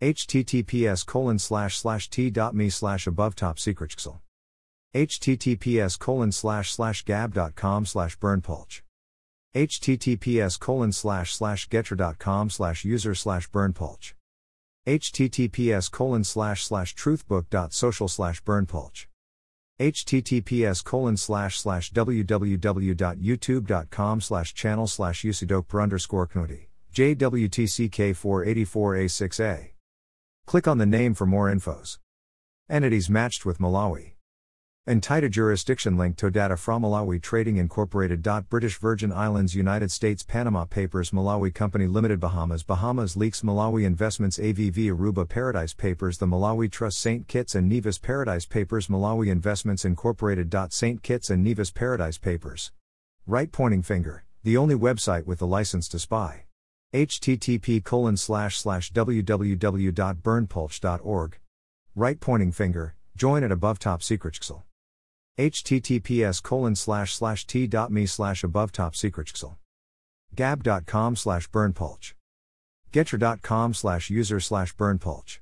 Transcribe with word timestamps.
Https 0.00 1.04
colon 1.04 1.38
slash 1.38 1.76
slash 1.76 2.08
t.me 2.08 2.70
slash 2.70 3.06
above 3.06 3.34
top 3.34 3.58
secret 3.58 3.94
https 4.94 5.98
colon 5.98 6.32
slash 6.32 6.72
slash 6.72 7.04
gab.com 7.04 7.84
slash 7.84 8.18
berndpulch 8.18 8.80
https 9.54 10.58
colon 10.58 10.92
slash 10.92 11.34
slash 11.34 11.68
getter.com 11.68 12.48
slash 12.48 12.82
user 12.84 13.14
slash 13.14 13.50
berndpulch 13.50 14.14
https 14.86 15.90
colon 15.90 16.24
slash 16.24 16.64
slash 16.64 16.94
truthbook.social 16.94 18.08
slash 18.08 18.42
berndpulch 18.42 19.04
https 19.78 20.82
colon 20.82 21.16
slash 21.16 21.58
slash 21.58 21.92
www.youtube.com 21.92 24.20
slash 24.20 24.54
channel 24.54 24.86
slash 24.86 25.24
usidok 25.24 25.82
underscore 25.82 26.26
knudi 26.26 26.68
jwtck 26.94 28.14
484a6a 28.14 29.69
click 30.50 30.66
on 30.66 30.78
the 30.78 30.84
name 30.84 31.14
for 31.14 31.26
more 31.26 31.48
infos 31.48 31.98
entities 32.68 33.08
matched 33.08 33.46
with 33.46 33.58
malawi 33.58 34.14
Entita 34.88 35.30
jurisdiction 35.30 35.96
link 35.96 36.16
to 36.16 36.28
data 36.28 36.56
from 36.56 36.82
Malawi 36.82 37.22
Trading 37.22 37.58
Incorporated. 37.58 38.26
British 38.48 38.78
Virgin 38.78 39.12
Islands 39.12 39.54
United 39.54 39.92
States 39.92 40.24
Panama 40.24 40.64
Papers 40.64 41.12
Malawi 41.12 41.54
Company 41.54 41.86
Limited 41.86 42.18
Bahamas 42.18 42.64
Bahamas 42.64 43.16
Leaks 43.16 43.42
Malawi 43.42 43.84
Investments 43.84 44.38
AVV 44.38 44.90
Aruba 44.90 45.28
Paradise 45.28 45.74
Papers 45.74 46.18
The 46.18 46.26
Malawi 46.26 46.68
Trust 46.68 46.98
St. 46.98 47.28
Kitts 47.28 47.54
and 47.54 47.68
Nevis 47.68 47.98
Paradise 47.98 48.46
Papers 48.46 48.88
Malawi 48.88 49.30
Investments 49.30 49.84
Incorporated. 49.84 50.52
St. 50.70 51.00
Kitts 51.00 51.30
and 51.30 51.44
Nevis 51.44 51.70
Paradise 51.70 52.18
Papers. 52.18 52.72
Right 53.24 53.52
pointing 53.52 53.82
finger, 53.82 54.24
the 54.42 54.56
only 54.56 54.74
website 54.74 55.26
with 55.26 55.38
the 55.38 55.46
license 55.46 55.86
to 55.88 56.00
spy. 56.00 56.46
Http 56.94 57.84
colon 57.84 58.16
slash 58.16 58.58
slash 58.58 58.92
www.berndpulch.org. 58.92 61.38
Right 61.94 62.20
pointing 62.20 62.52
finger, 62.52 62.94
join 63.16 63.44
at 63.44 63.52
above 63.52 63.78
top 63.78 64.02
secret 64.02 64.38
https 65.38 66.42
colon 66.42 66.74
slash 66.74 67.14
slash 67.14 67.46
t.me 67.46 68.06
slash 68.06 68.42
above 68.44 68.72
top 68.72 68.96
secret 68.96 69.32
gab.com 70.34 71.16
slash 71.16 71.48
berndpulch 71.50 72.12
getter.com 72.92 73.72
slash 73.72 74.10
user 74.10 74.40
slash 74.40 74.74
berndpulch 74.76 75.38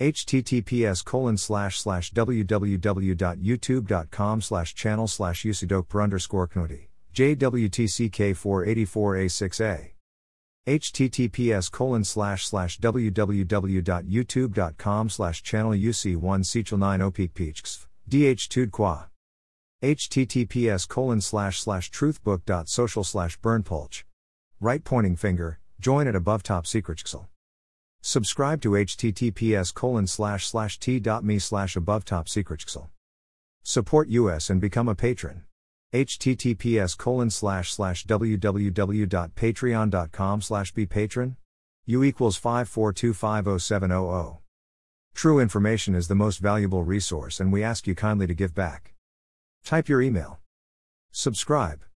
https 0.00 1.04
colon 1.04 1.36
slash 1.36 1.80
slash 1.80 2.12
www.youtube.com 2.12 4.40
slash 4.40 4.74
channel 4.74 5.08
slash 5.08 5.44
usidok 5.44 6.02
underscore 6.02 6.48
knudi 6.48 6.86
jwtck 7.14 8.34
484a6a 8.34 9.97
https 10.68 11.72
colon 11.72 12.04
slash 12.04 12.46
slash 12.46 12.78
www.youtube.com 12.78 15.08
slash 15.08 15.42
channel 15.42 15.72
uc1 15.72 16.44
sechel 16.44 16.78
9 16.78 17.00
opik 17.00 17.32
dh2 18.10 18.70
qua. 18.70 19.06
https 19.82 20.86
colon 20.86 21.22
slash 21.22 21.60
slash 21.60 21.90
truthbook.social 21.90 23.02
slash 23.02 23.40
berndpulch 23.40 24.02
right 24.60 24.84
pointing 24.84 25.16
finger 25.16 25.58
join 25.80 26.06
at 26.06 26.14
above 26.14 26.42
top 26.42 26.66
secret 26.66 27.02
subscribe 28.02 28.60
to 28.60 28.72
https 28.72 29.72
colon 29.72 30.06
slash 30.06 30.46
slash 30.46 30.78
t.me 30.78 31.38
slash 31.38 31.76
above 31.76 32.04
top 32.04 32.28
secret 32.28 32.62
support 33.62 34.10
us 34.10 34.50
and 34.50 34.60
become 34.60 34.88
a 34.88 34.94
patron 34.94 35.44
https 35.92 36.96
colon 36.96 37.30
slash 37.30 37.72
slash 37.72 38.06
www.patreon.com 38.06 40.42
slash 40.42 40.72
be 40.72 40.86
patron 40.86 41.36
u 41.86 42.04
equals 42.04 42.38
542507000 42.38 44.38
true 45.14 45.40
information 45.40 45.94
is 45.94 46.08
the 46.08 46.14
most 46.14 46.38
valuable 46.38 46.82
resource 46.82 47.40
and 47.40 47.50
we 47.52 47.62
ask 47.62 47.86
you 47.86 47.94
kindly 47.94 48.26
to 48.26 48.34
give 48.34 48.54
back 48.54 48.94
Type 49.68 49.86
your 49.86 50.00
email. 50.00 50.40
Subscribe. 51.12 51.82